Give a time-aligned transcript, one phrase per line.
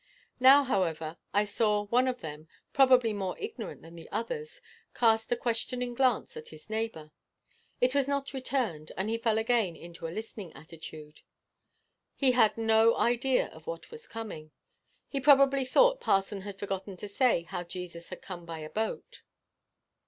[0.39, 4.59] Now, however, I saw one of them, probably more ignorant than the others,
[4.95, 7.11] cast a questioning glance at his neighbour.
[7.79, 11.21] It was not returned, and he fell again into a listening attitude.
[12.15, 14.49] He had no idea of what was coming.
[15.07, 19.21] He probably thought parson had forgotten to say how Jesus had come by a boat.